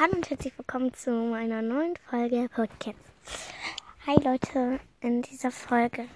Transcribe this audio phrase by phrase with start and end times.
[0.00, 2.96] Hallo und herzlich willkommen zu meiner neuen Folge Podcast.
[4.06, 6.06] Hi Leute, in dieser Folge,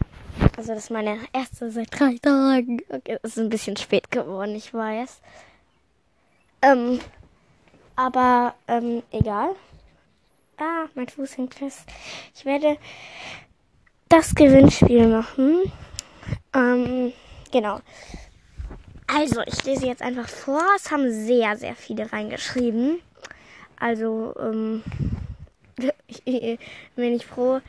[0.57, 2.81] also das ist meine erste seit drei Tagen.
[2.89, 5.21] Okay, es ist ein bisschen spät geworden, ich weiß.
[6.63, 6.99] Ähm,
[7.95, 9.51] aber ähm, egal.
[10.57, 11.83] Ah, mein Fuß hängt fest.
[12.35, 12.79] Ich werde
[14.09, 15.71] das Gewinnspiel machen.
[16.55, 17.13] Ähm,
[17.53, 17.81] genau.
[19.07, 20.63] Also, ich lese jetzt einfach vor.
[20.75, 23.03] Es haben sehr, sehr viele reingeschrieben.
[23.85, 24.83] Also ähm,
[26.07, 26.59] ich,
[26.97, 27.61] bin ich froh,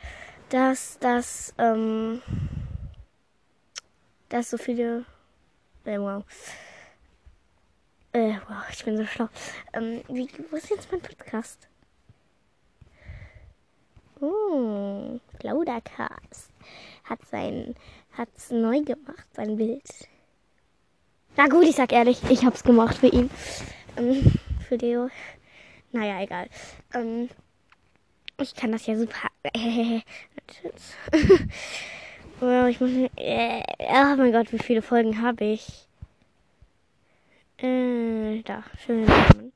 [0.48, 2.22] dass das ähm,
[4.30, 5.04] dass so viele
[5.84, 6.24] äh, wow.
[8.14, 9.28] Äh, wow, ich bin so schlau.
[9.74, 11.68] Ähm, wie, wo ist jetzt mein Podcast?
[14.18, 16.50] Oh, Plaudercast
[17.04, 17.74] hat sein
[18.16, 20.08] hat's neu gemacht, sein Bild.
[21.36, 23.28] Na gut, ich sag ehrlich, ich hab's gemacht für ihn.
[23.98, 24.32] Ähm,
[24.66, 25.10] für Leo.
[25.96, 26.48] Naja, egal.
[26.92, 27.30] Ähm,
[28.38, 29.30] ich kann das ja super.
[32.42, 32.90] oh, ich muss.
[33.16, 35.86] Äh, oh mein Gott, wie viele Folgen habe ich?
[37.56, 39.54] Äh, da, schöne Namen.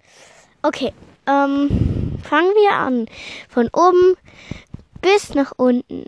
[0.62, 0.94] Okay,
[1.26, 3.06] ähm, fangen wir an.
[3.50, 4.16] Von oben
[5.02, 6.06] bis nach unten.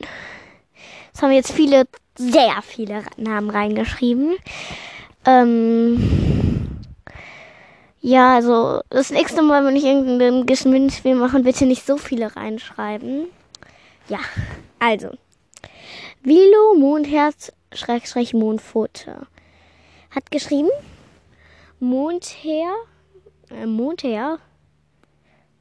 [1.13, 1.85] Es haben jetzt viele,
[2.17, 4.37] sehr viele Namen reingeschrieben.
[5.27, 6.52] Ähm,
[8.03, 13.29] ja, also das nächste Mal, wenn ich irgendein Geschwindigspiel machen, bitte nicht so viele reinschreiben.
[14.09, 14.19] Ja,
[14.81, 15.11] also.
[16.23, 19.27] Vilo Mondherz Schrägstrich Mondpfote
[20.11, 20.71] hat geschrieben
[21.81, 22.75] Mondher
[23.51, 24.39] äh, Mondher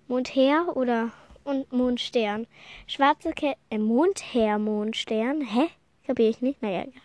[0.08, 1.12] Mondher oder
[1.44, 2.48] und Mondstern.
[2.88, 5.42] Schwarze Ke äh, Mondher Mondstern.
[5.42, 5.70] Hä?
[6.06, 6.62] Kapier ich nicht.
[6.62, 7.02] Naja, egal.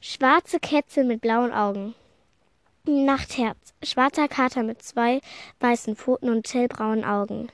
[0.00, 1.94] Schwarze Kätze mit blauen Augen.
[2.88, 3.74] Nachtherz.
[3.82, 5.20] Schwarzer Kater mit zwei
[5.60, 7.48] weißen Pfoten und hellbraunen Augen.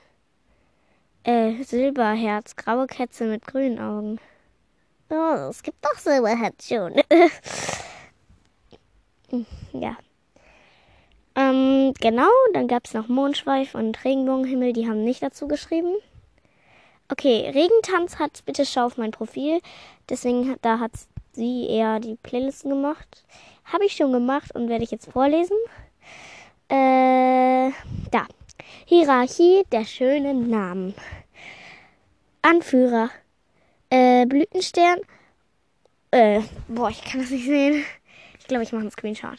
[1.23, 2.55] Äh, Silberherz.
[2.55, 4.19] Graue Kätze mit grünen Augen.
[5.09, 6.95] Oh, es gibt doch Silberherz schon.
[9.73, 9.97] ja.
[11.35, 15.93] Ähm, genau, dann gab es noch Mondschweif und Regenbogenhimmel, die haben nicht dazu geschrieben.
[17.11, 19.59] Okay, Regentanz hat bitte schau auf mein Profil.
[20.09, 20.93] Deswegen, da hat
[21.35, 23.25] sie eher die Playlisten gemacht.
[23.65, 25.57] Habe ich schon gemacht und werde ich jetzt vorlesen.
[26.69, 27.71] Äh,
[28.11, 28.25] da.
[28.85, 30.93] Hierarchie der schönen Namen.
[32.41, 33.09] Anführer.
[33.89, 34.99] Äh, Blütenstern.
[36.11, 37.83] Äh, boah, ich kann das nicht sehen.
[38.39, 39.37] Ich glaube, ich mache einen Screenshot.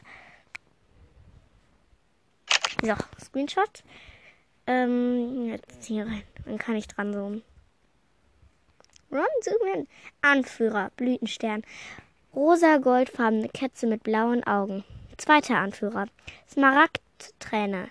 [2.82, 3.84] So, Screenshot.
[4.66, 6.22] Ähm, jetzt hier rein.
[6.44, 7.42] Dann kann ich dran zoomen.
[9.10, 9.88] Run, zoom in.
[10.22, 11.62] Anführer, Blütenstern.
[12.34, 14.84] Rosa goldfarbene Kätze mit blauen Augen.
[15.16, 16.06] Zweiter Anführer.
[16.50, 17.88] Smaragdträne.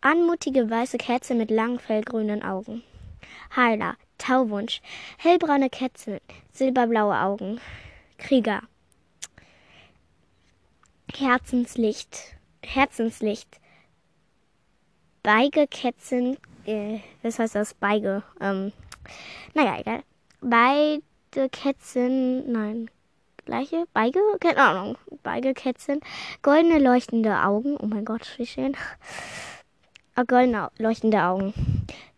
[0.00, 2.82] Anmutige weiße Kätze mit langen fellgrünen Augen.
[3.56, 3.96] Heiler.
[4.18, 4.80] Tauwunsch.
[5.18, 6.22] Hellbraune Kätze mit
[6.52, 7.60] silberblaue Augen.
[8.18, 8.62] Krieger.
[11.12, 12.36] Herzenslicht.
[12.62, 13.60] Herzenslicht.
[15.22, 16.36] Beigekätzen.
[16.66, 17.74] Äh, was heißt das?
[17.74, 18.22] Beige.
[18.40, 18.72] Ähm,
[19.54, 20.02] naja, egal.
[20.48, 22.50] Beide Kätzen.
[22.52, 22.90] Nein
[23.44, 26.00] gleiche Beige, keine Ahnung, Beigekätzchen,
[26.42, 28.76] goldene leuchtende Augen, oh mein Gott, wie schön.
[30.16, 31.52] Oh, goldene leuchtende Augen.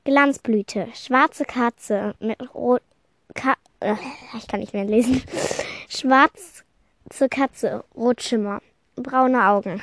[0.05, 2.83] Glanzblüte, schwarze Katze mit rot,
[3.35, 3.97] Ka äh,
[4.37, 5.23] ich kann nicht mehr lesen.
[5.89, 6.63] Schwarze
[7.29, 8.61] Katze, Rotschimmer,
[8.97, 9.83] braune Augen.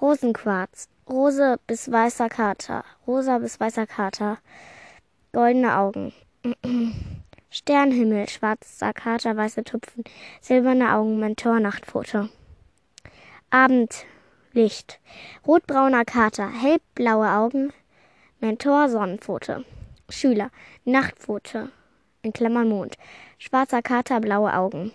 [0.00, 4.38] Rosenquarz, rose bis weißer Kater, rosa bis weißer Kater,
[5.32, 6.12] goldene Augen.
[7.54, 10.02] Sternhimmel, schwarzer Kater, weiße Tupfen,
[10.40, 12.28] silberne Augen, Mentor-Nachtfoto.
[13.48, 14.98] Abendlicht,
[15.46, 17.72] rotbrauner Kater, hellblaue Augen,
[18.40, 19.64] Mentor, Sonnenpfote.
[20.08, 20.50] Schüler,
[20.84, 21.70] Nachtpfote,
[22.22, 22.96] in Klammern Mond,
[23.38, 24.90] schwarzer Kater, blaue Augen.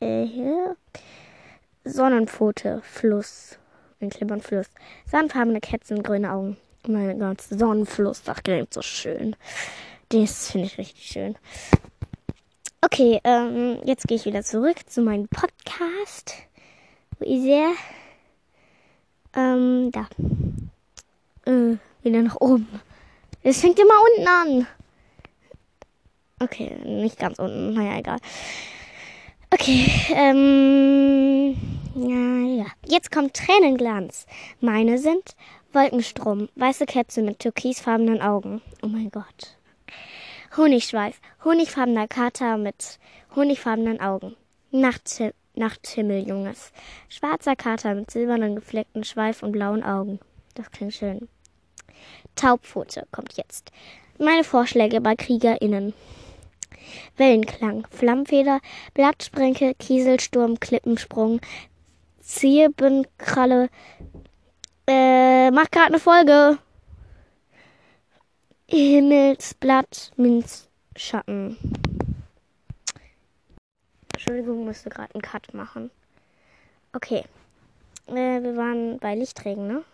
[0.00, 0.26] Äh,
[1.84, 3.60] Sonnenpfote, Fluss,
[4.00, 4.70] in Klammern Fluss.
[5.06, 6.56] Sandfarbene Kätzen, grüne Augen.
[6.88, 9.36] Mein Gott, Sonnenfluss, das klingt so schön.
[10.10, 11.36] Das finde ich richtig schön.
[12.80, 16.34] Okay, ähm, jetzt gehe ich wieder zurück zu meinem Podcast.
[17.18, 17.72] Wo ist er?
[19.36, 20.08] Ähm, da.
[21.44, 22.68] Äh, wieder nach oben.
[23.42, 24.66] Es fängt immer unten an.
[26.40, 27.74] Okay, nicht ganz unten.
[27.74, 28.18] Naja, egal.
[29.50, 31.56] Okay, ähm,
[31.94, 32.66] ja, ja.
[32.86, 34.26] Jetzt kommt Tränenglanz.
[34.60, 35.36] Meine sind
[35.72, 38.62] Wolkenstrom, weiße Kätze mit türkisfarbenen Augen.
[38.82, 39.57] Oh mein Gott.
[40.56, 42.98] Honigschweif, honigfarbener Kater mit
[43.36, 44.36] honigfarbenen Augen.
[44.70, 46.72] Nachthimmel, Nachthimmeljunges,
[47.08, 50.20] schwarzer Kater mit silbernen gefleckten Schweif und blauen Augen.
[50.54, 51.28] Das klingt schön.
[52.36, 53.72] Taubpfote kommt jetzt.
[54.18, 55.94] Meine Vorschläge bei KriegerInnen.
[57.16, 58.60] Wellenklang, Flammfeder,
[58.94, 61.40] Blattsprenkel, Kieselsturm, Klippensprung,
[62.20, 63.68] Zirbenkralle.
[64.86, 66.58] Äh, mach gerade eine Folge.
[68.70, 71.56] Himmelsblatt, Minzschatten.
[74.12, 75.90] Entschuldigung, musste gerade einen Cut machen.
[76.92, 77.24] Okay.
[78.08, 79.84] Äh, wir waren bei Lichtträgen, ne?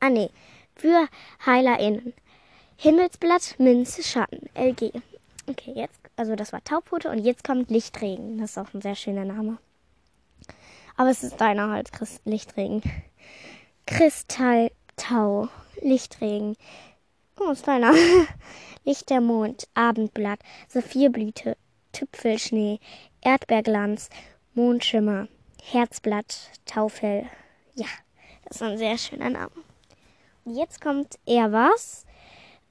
[0.00, 0.30] Ah, nee.
[0.74, 1.06] Für
[1.44, 2.14] HeilerInnen.
[2.76, 4.48] Himmelsblatt, Minze, Schatten.
[4.54, 4.92] LG.
[5.46, 8.38] Okay, jetzt, also das war Taubpute und jetzt kommt Lichtregen.
[8.38, 9.58] Das ist auch ein sehr schöner Name.
[10.96, 12.82] Aber es ist deiner halt, Christ Lichtregen.
[13.86, 15.48] Kristalltau,
[15.82, 16.56] Lichtregen.
[17.38, 17.92] Oh, ist deiner.
[18.84, 21.56] Lichtermond, Abendblatt, Saphirblüte,
[21.92, 22.80] Tüpfelschnee,
[23.20, 24.10] Erdbeerglanz,
[24.54, 25.28] Mondschimmer,
[25.62, 27.26] Herzblatt, Taufell.
[27.74, 27.86] Ja,
[28.44, 29.52] das ist ein sehr schöner Name.
[30.44, 32.04] Und jetzt kommt er was.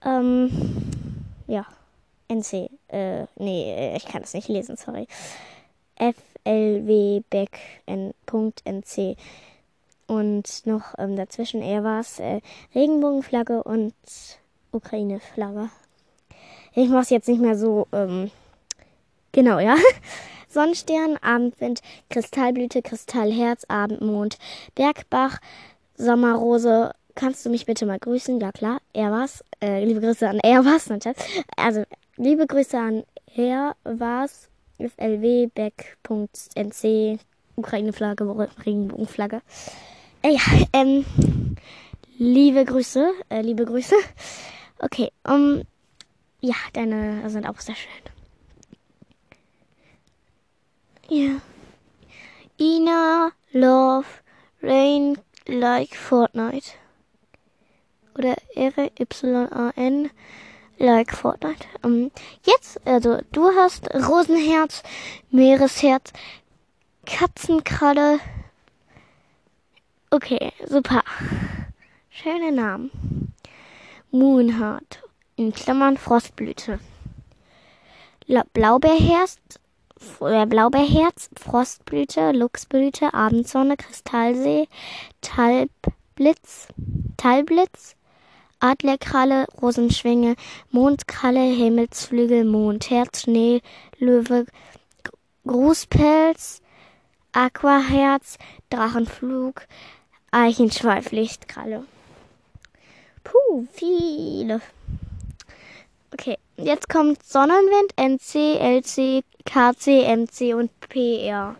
[0.04, 0.52] Ähm,
[1.48, 1.66] ja,
[2.28, 2.70] NC.
[2.90, 5.08] Äh, nee, äh, ich kann es nicht lesen, sorry.
[5.98, 9.18] FLW Beck N.NC.
[10.08, 12.20] Und noch ähm, dazwischen er was.
[12.20, 12.42] Äh,
[12.76, 13.94] Regenbogenflagge und
[14.72, 15.70] Ukraine-Flagge.
[16.74, 18.32] Ich mache es jetzt nicht mehr so, ähm,
[19.32, 19.76] genau, ja.
[20.48, 24.38] Sonnenstern, Abendwind, Kristallblüte, Kristallherz, Abendmond,
[24.76, 25.40] Bergbach,
[25.96, 26.92] Sommerrose.
[27.16, 28.40] Kannst du mich bitte mal grüßen?
[28.40, 29.44] Ja klar, er war's.
[29.62, 30.90] Äh, liebe Grüße an er war's.
[31.56, 31.84] Also,
[32.18, 33.04] liebe Grüße an
[33.36, 34.50] er war's.
[34.78, 35.70] flwbeck.nc
[37.56, 39.42] Ukraine-Flagge, Regenbogenflagge.
[40.24, 40.42] Äh, ja,
[40.74, 41.06] ähm,
[42.18, 43.96] liebe Grüße, äh, liebe Grüße.
[44.84, 45.62] Okay, um,
[46.40, 47.92] ja, deine sind auch sehr schön.
[51.08, 51.40] Ja.
[52.60, 54.08] Ina Love
[54.64, 56.72] Rain Like Fortnite.
[58.18, 60.10] Oder R-Y-A-N
[60.80, 61.68] Like Fortnite.
[61.84, 62.12] Um,
[62.44, 64.82] jetzt, also du hast Rosenherz,
[65.30, 66.12] Meeresherz,
[67.06, 68.20] Katzenkralle.
[70.10, 71.04] Okay, super.
[72.10, 73.11] Schöne Namen.
[74.12, 75.02] Moonheart.
[75.38, 76.80] In Klammern Frostblüte.
[78.54, 79.38] Blaubeerherz,
[80.20, 84.68] oder Blaubeerherz, Frostblüte, Luchsblüte, Abendsonne, Kristallsee,
[85.22, 86.68] Talblitz,
[87.16, 87.96] Talblitz,
[88.60, 90.36] Adlerkralle, Rosenschwinge,
[90.72, 93.62] Mondkralle, Himmelsflügel, Mondherz, Schnee,
[93.98, 94.46] Löwe,
[95.48, 96.62] Grußpelz,
[97.32, 98.38] Aquaherz,
[98.70, 99.66] Drachenflug,
[100.32, 101.86] Eichenschweiflichtkralle.
[103.24, 104.62] Puh, viele.
[106.14, 111.56] Okay, jetzt kommt Sonnenwind, NC, LC, KC, MC und PR.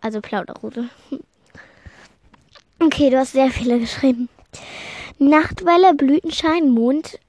[0.00, 0.88] Also Plauderrute.
[2.84, 4.28] Okay, du hast sehr viele geschrieben.
[5.20, 7.20] Nachtwelle, Blütenschein, Mondlicht,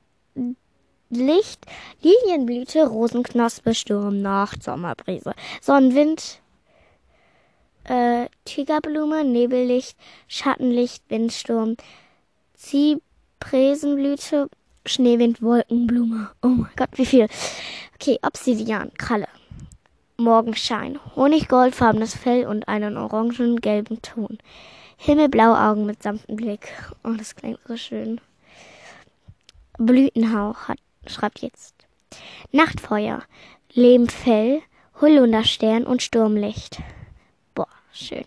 [2.01, 6.39] Lilienblüte, Rosenknospe, Sturm, Nacht, Sommerbrise, Sonnenwind,
[7.83, 9.95] äh, Tigerblume, Nebellicht,
[10.27, 11.77] Schattenlicht, Windsturm,
[13.43, 14.49] Zypressenblüte,
[14.85, 16.31] Schneewind, Wolkenblume.
[16.41, 17.27] Oh mein Gott, wie viel.
[17.95, 19.27] Okay, Obsidian, Kralle.
[20.17, 24.37] Morgenschein, Honiggoldfarbenes Fell und einen orangen-gelben Ton.
[24.97, 26.69] Himmelblaue Augen mit sanftem Blick.
[27.03, 28.21] Oh, das klingt so schön.
[29.77, 30.77] Blütenhauch hat,
[31.07, 31.73] schreibt jetzt.
[32.51, 33.23] Nachtfeuer,
[33.73, 34.61] Lehmfell,
[35.01, 36.81] Holunderstern und Sturmlicht.
[37.55, 38.25] Boah, schön.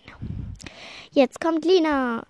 [1.11, 2.23] Jetzt kommt Lina.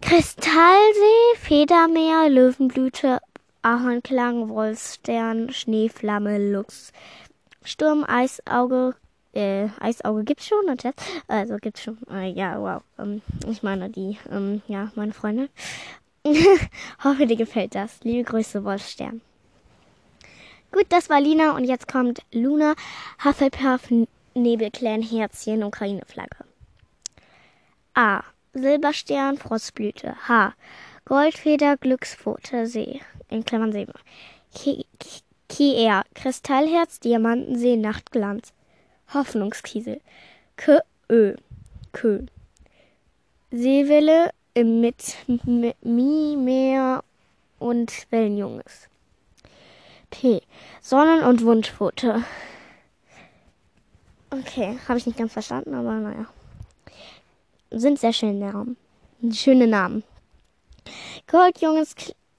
[0.00, 3.20] Kristallsee, Federmeer, Löwenblüte,
[3.62, 6.92] Ahornklang, Wolfsstern, Schneeflamme, Luchs,
[7.64, 8.94] Sturm, Eisauge,
[9.34, 14.16] äh, Eisauge gibt's schon, jetzt, also gibt's schon, äh, ja, wow, ähm, ich meine die,
[14.30, 15.48] ähm, ja, meine Freunde.
[17.04, 18.00] Hoffe, dir gefällt das.
[18.02, 19.20] Liebe Grüße, Wolfsstern.
[20.70, 22.74] Gut, das war Lina und jetzt kommt Luna,
[23.24, 23.90] Hufflepuff,
[24.34, 26.44] Nebelclan, Herzchen, Ukraine-Flagge.
[27.94, 28.22] A.
[28.60, 30.16] Silberstern, Frostblüte.
[30.28, 30.54] H.
[31.04, 33.00] Goldfeder, Glückspfote, See.
[33.28, 33.86] In Klammern See.
[35.48, 38.52] Kier, Kristallherz, Diamantensee, Nachtglanz.
[39.14, 40.00] Hoffnungskiesel.
[40.56, 41.36] K, Ö,
[41.92, 42.26] Kö.
[43.50, 47.04] Seewelle mit Mi, Meer
[47.58, 48.88] und Wellenjunges.
[50.10, 50.42] P.
[50.82, 52.24] Sonnen- und Wunschfote.
[54.30, 56.26] Okay, habe ich nicht ganz verstanden, aber naja
[57.70, 58.76] sind sehr schöne Namen.
[59.32, 60.04] Schöne Namen.
[61.26, 61.94] Goldjunges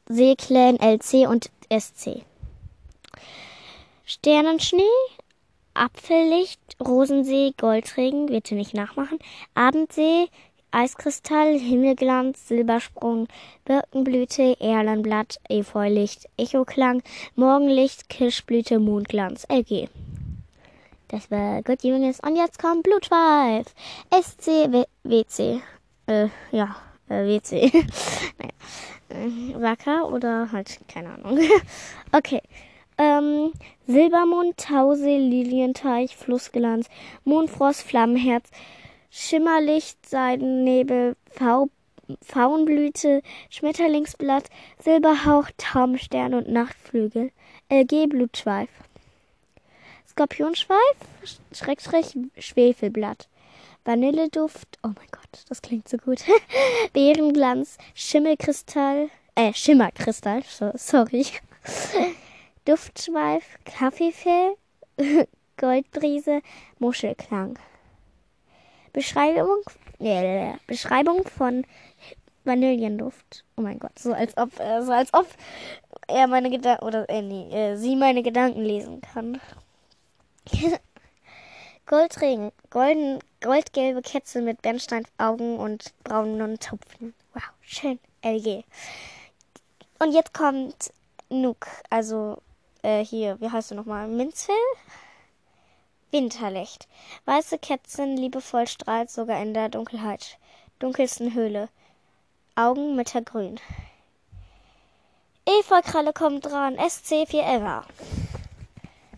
[0.08, 2.24] Seeclan LC und SC.
[4.06, 4.82] Sternenschnee,
[5.76, 9.20] Apfellicht, Rosensee, Goldregen, bitte nicht nachmachen.
[9.54, 10.30] Abendsee,
[10.72, 13.28] Eiskristall, Himmelglanz, Silbersprung,
[13.66, 17.04] Birkenblüte, Erlenblatt, Efeulicht, Echoklang,
[17.36, 19.90] Morgenlicht, Kirschblüte, Mondglanz, LG.
[21.10, 22.20] Das war gut, Jungs.
[22.20, 23.66] Und jetzt kommt Blutschweif.
[24.12, 25.60] SC, WC.
[26.06, 26.76] Äh, ja,
[27.10, 27.72] äh, WC.
[28.38, 28.54] naja.
[29.10, 31.40] Äh, Wacker oder halt, keine Ahnung.
[32.12, 32.42] okay.
[33.00, 33.54] Ähm,
[33.88, 36.88] Silbermond, Tause, Lilienteich, Flussglanz,
[37.24, 38.52] Mondfrost, Flammenherz,
[39.10, 41.70] Schimmerlicht, Seidennebel, v
[42.22, 44.50] Faunblüte, Schmetterlingsblatt,
[44.80, 47.32] Silberhauch, Taubenstern und Nachtflügel.
[47.70, 48.70] LG Blutschweif.
[50.20, 50.98] Skorpionschweif,
[51.54, 53.30] Schrägstrich, Schwefelblatt.
[53.86, 56.26] Vanilleduft, oh mein Gott, das klingt so gut.
[56.94, 61.26] Beerenglanz, Schimmelkristall, äh, Schimmerkristall, sorry.
[62.66, 64.58] Duftschweif, Kaffeefell,
[65.56, 66.42] Goldbrise,
[66.80, 67.58] Muschelklang.
[68.92, 69.62] Beschreibung,
[70.00, 71.64] äh, Beschreibung von
[72.44, 73.46] Vanillenduft.
[73.56, 75.28] Oh mein Gott, so als ob, äh, so als ob
[76.10, 79.40] er meine Gedanken oder äh, nee, äh, sie meine Gedanken lesen kann.
[81.86, 87.14] Goldring, golden, goldgelbe Kätze mit Bernsteinaugen und braunen Tupfen.
[87.34, 88.00] Wow, schön.
[88.24, 88.64] LG.
[90.00, 90.92] Und jetzt kommt
[91.30, 92.42] Nook, also
[92.84, 94.08] äh, hier, wie heißt du nochmal?
[94.08, 94.56] Minzfell?
[96.12, 96.88] Winterlicht.
[97.26, 100.38] Weiße Kätzchen, liebevoll strahlt sogar in der Dunkelheit.
[100.80, 101.70] Dunkelsten Höhle.
[102.56, 103.60] Augen mittergrün.
[105.46, 106.78] Efeukralle kommt dran.
[106.78, 107.86] SC4 Ever.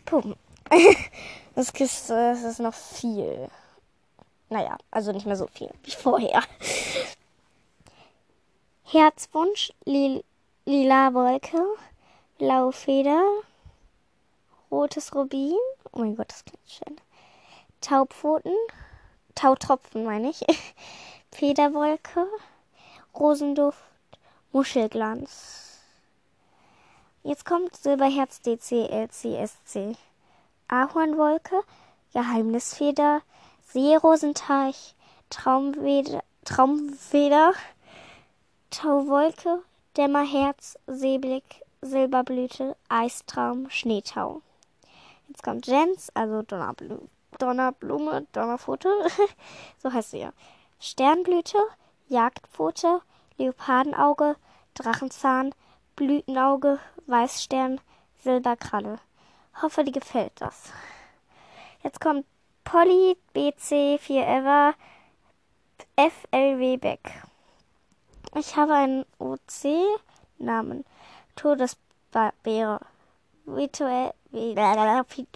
[0.05, 0.35] Pum.
[1.55, 3.49] das, ist, das ist noch viel.
[4.49, 6.43] Naja, also nicht mehr so viel wie vorher.
[8.83, 10.23] Herzwunsch, Lil
[10.65, 11.63] lila Wolke,
[12.37, 13.23] blaue Feder,
[14.69, 15.57] rotes Rubin.
[15.91, 16.97] Oh mein Gott, das klingt schön.
[17.79, 18.55] Taupfoten,
[19.35, 20.41] Tautropfen meine ich.
[21.31, 22.27] Federwolke,
[23.17, 23.79] Rosenduft,
[24.51, 25.79] Muschelglanz.
[27.23, 29.95] Jetzt kommt Silberherz DC LCSC.
[30.71, 31.63] Ahornwolke,
[32.13, 33.21] Geheimnisfeder,
[33.67, 34.95] Seerosenteich,
[35.29, 36.23] Traumfeder,
[38.69, 39.63] Tauwolke,
[39.97, 41.43] Dämmerherz, Seeblick,
[41.81, 44.41] Silberblüte, Eistraum, Schneetau.
[45.27, 48.89] Jetzt kommt Jens, also Donnerblume, Donnerblume, Donnerpfote,
[49.77, 50.31] so heißt sie ja.
[50.79, 51.57] Sternblüte,
[52.07, 53.01] Jagdpfote,
[53.37, 54.37] Leopardenauge,
[54.75, 55.53] Drachenzahn,
[55.97, 57.81] Blütenauge, Weißstern,
[58.23, 58.99] Silberkralle.
[59.61, 60.71] Hoffe, dir gefällt das.
[61.83, 62.25] Jetzt kommt
[62.63, 64.73] Polly BC 4 Ever
[65.95, 67.11] FLW Beck.
[68.35, 70.85] Ich habe einen OC-Namen.
[71.35, 72.79] Todesbeere.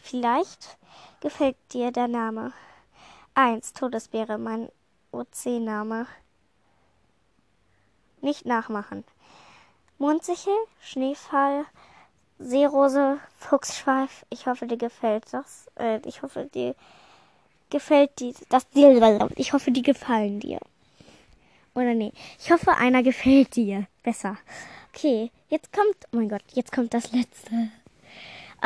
[0.01, 0.77] Vielleicht
[1.19, 2.53] gefällt dir der Name.
[3.35, 3.73] 1.
[3.73, 4.71] Todesbeere, mein
[5.11, 6.07] OC-Name.
[8.21, 9.03] Nicht nachmachen.
[9.97, 11.65] Mondsichel, Schneefall,
[12.39, 14.25] Seerose, Fuchsschweif.
[14.29, 15.67] Ich hoffe, dir gefällt das.
[15.75, 16.75] Äh, ich hoffe, dir
[17.69, 18.65] gefällt die, das,
[19.35, 20.59] ich hoffe, die gefallen dir.
[21.73, 23.87] Oder nee, ich hoffe, einer gefällt dir.
[24.03, 24.37] Besser.
[24.93, 27.69] Okay, jetzt kommt, oh mein Gott, jetzt kommt das letzte.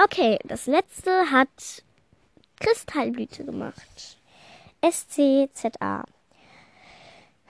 [0.04, 1.48] Okay, das letzte hat
[2.60, 4.18] Kristallblüte gemacht.
[4.84, 6.04] SCZA.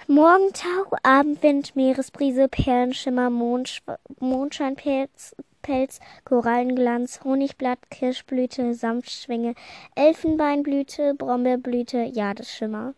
[0.08, 3.82] Morgentau, Abendwind, Meeresbrise, Perlenschimmer, Mondsch
[4.20, 5.36] Mondscheinpelz,
[5.70, 9.54] Pelz, Korallenglanz, Honigblatt, Kirschblüte, Samtschwinge,
[9.94, 12.96] Elfenbeinblüte, Brombeerblüte, Jadesschimmer.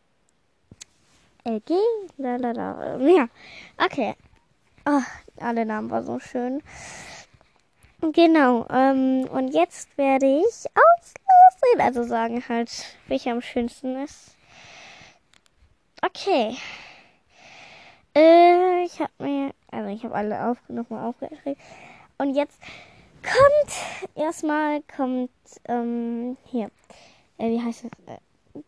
[1.44, 1.74] LG?
[2.18, 2.98] Da, da, da.
[3.00, 3.28] Ja,
[3.78, 4.16] okay.
[4.86, 5.02] Oh,
[5.42, 6.64] alle Namen waren so schön.
[8.14, 12.72] Genau, ähm, und jetzt werde ich auslösen, also sagen halt,
[13.10, 14.38] welcher am schönsten ist.
[16.02, 16.56] Okay.
[18.16, 21.58] Äh, ich habe mir, also ich habe alle auf, nochmal aufgeschrieben.
[22.22, 22.60] Und jetzt
[23.24, 25.32] kommt, erstmal kommt,
[25.68, 26.70] ähm, hier,
[27.40, 27.92] äh, wie heißt es?
[28.06, 28.20] Äh,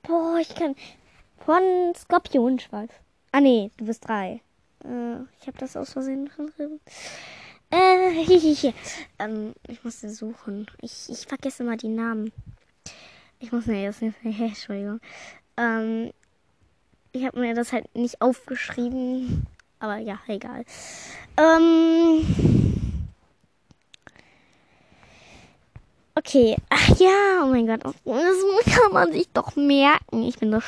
[0.02, 0.76] boah, ich kann,
[1.46, 1.62] von
[1.96, 2.90] Skorpionschweif.
[3.32, 4.42] Ah, nee, du bist drei.
[4.84, 6.80] Äh, ich habe das aus Versehen geschrieben.
[7.70, 8.74] Äh, hier.
[9.20, 10.66] ähm, ich muss den suchen.
[10.82, 12.32] Ich, ich vergesse mal die Namen.
[13.38, 15.00] Ich muss mir jetzt nicht, Entschuldigung.
[15.58, 16.12] Ähm,
[17.12, 19.46] ich habe mir das halt nicht aufgeschrieben.
[19.78, 20.66] Aber ja, egal.
[21.38, 22.62] Ähm.
[26.25, 26.56] Okay.
[26.70, 27.84] Ach ja, oh mein Gott.
[27.84, 30.24] Das kann man sich doch merken.
[30.24, 30.63] Ich bin doch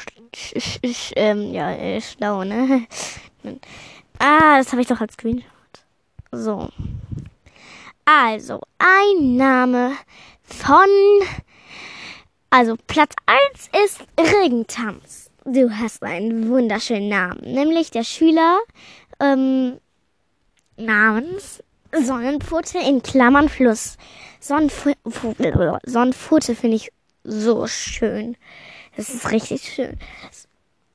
[1.15, 2.85] ähm, ja, äh, schlau, ne?
[4.17, 5.45] Ah, das habe ich doch als Screenshot.
[6.31, 6.69] So.
[8.05, 9.91] Also, ein Name
[10.41, 10.87] von.
[12.49, 15.29] Also, Platz 1 ist Regentanz.
[15.43, 18.59] du hast einen wunderschönen Namen, nämlich der Schüler
[19.19, 19.79] ähm,
[20.77, 21.61] namens
[22.03, 23.97] Sonnenpfote in Klammern Fluss.
[24.39, 24.95] Sonnenpfote
[26.55, 26.91] finde ich
[27.23, 28.37] so schön.
[28.95, 29.97] Das ist richtig schön.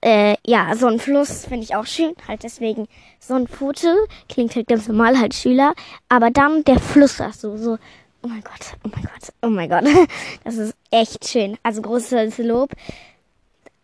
[0.03, 2.15] Äh, ja, Sonnenfluss finde ich auch schön.
[2.27, 2.89] Halt deswegen
[3.19, 5.75] Sonnenpfote klingt halt ganz normal, halt Schüler.
[6.09, 7.79] Aber dann der Fluss, so, so.
[8.23, 9.85] Oh mein Gott, oh mein Gott, oh mein Gott.
[10.45, 11.59] Das ist echt schön.
[11.63, 12.71] Also großes Lob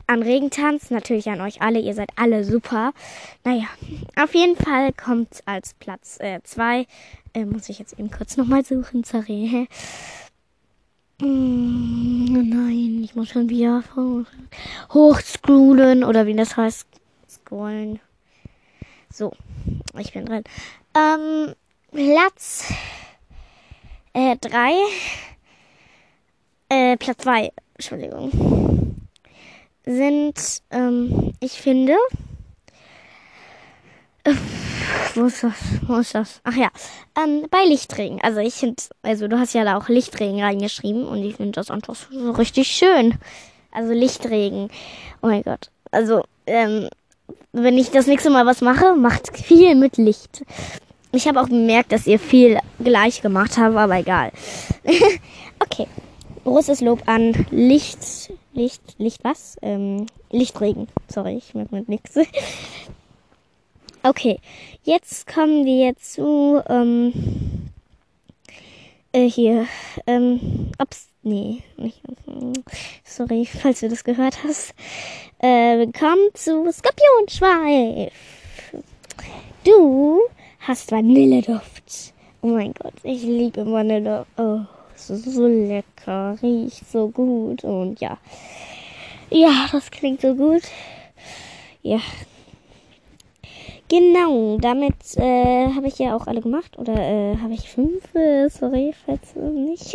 [0.07, 2.93] an Regentanz, natürlich an euch alle, ihr seid alle super.
[3.45, 3.67] Naja,
[4.17, 6.87] auf jeden Fall kommt als Platz 2, äh,
[7.35, 9.69] äh, muss ich jetzt eben kurz nochmal suchen, sorry.
[11.19, 13.83] Mm, nein, ich muss schon wieder
[14.93, 16.87] hochscrollen oder wie das heißt,
[17.27, 18.01] scrollen.
[19.11, 19.33] So,
[19.99, 20.45] ich bin drin.
[20.95, 21.55] Ähm,
[21.91, 22.71] Platz
[24.13, 24.73] 3,
[26.69, 28.56] äh, äh, Platz 2, Entschuldigung
[29.87, 31.97] sind, ähm, ich finde,
[34.25, 34.35] äh,
[35.15, 35.55] wo ist das?
[35.87, 36.41] Wo ist das?
[36.45, 36.69] Ach ja,
[37.17, 38.21] ähm, bei Lichtregen.
[38.23, 41.71] Also ich finde, also du hast ja da auch Lichtregen reingeschrieben und ich finde das
[41.71, 43.15] einfach so richtig schön.
[43.71, 44.69] Also Lichtregen.
[45.23, 45.71] Oh mein Gott.
[45.91, 46.89] Also, ähm,
[47.53, 50.45] wenn ich das nächste Mal was mache, macht viel mit Licht.
[51.13, 54.33] Ich habe auch bemerkt, dass ihr viel gleich gemacht habt, aber egal.
[55.61, 55.87] okay.
[56.45, 59.59] Großes Lob an Licht, Licht, Licht was?
[59.61, 60.89] Ähm, Lichtregen.
[61.09, 62.15] Sorry, ich merke mit nichts.
[64.03, 64.39] Okay,
[64.85, 67.13] jetzt kommen wir zu, ähm,
[69.11, 69.67] äh, hier,
[70.07, 72.01] ähm, ups, nee, nicht,
[73.03, 74.77] sorry, falls du das gehört hast.
[75.39, 78.13] Äh, willkommen zu Skorpionschweif.
[79.65, 80.21] Du
[80.61, 82.15] hast Vanilleduft.
[82.43, 84.25] Oh mein Gott, ich liebe Vanille.
[84.37, 84.61] Oh
[84.99, 88.19] so lecker, riecht so gut und ja.
[89.31, 90.63] Ja, das klingt so gut.
[91.83, 92.01] Ja.
[93.89, 96.77] Genau, damit äh, habe ich ja auch alle gemacht.
[96.77, 98.13] Oder äh, habe ich fünf?
[98.15, 99.95] Äh, sorry, falls nicht.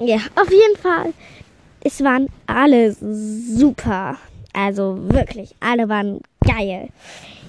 [0.00, 1.14] ja, auf jeden Fall.
[1.82, 4.18] Es waren alle super.
[4.52, 6.88] Also wirklich, alle waren geil.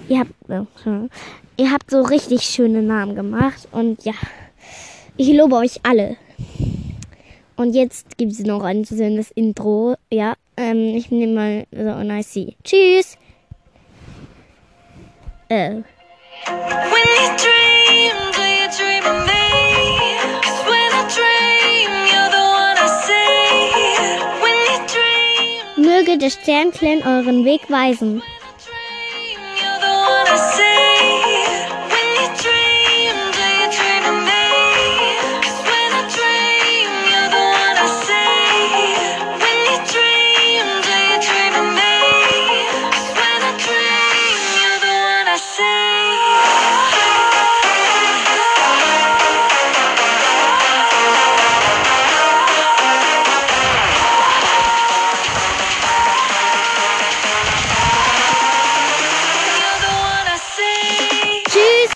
[0.08, 1.10] Ihr habt, äh,
[1.58, 4.14] ihr habt so richtig schöne Namen gemacht und ja.
[5.20, 6.16] Ich lobe euch alle.
[7.56, 9.96] Und jetzt gibt es noch ein das Intro.
[10.12, 12.56] Ja, ähm, ich nehme mal so ein I see.
[12.64, 13.18] Tschüss.
[15.50, 15.82] Äh.
[25.78, 28.22] Möge der Sternklein euren Weg weisen.